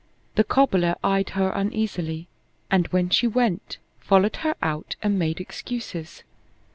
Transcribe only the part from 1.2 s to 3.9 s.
her uneasily, and, when she went,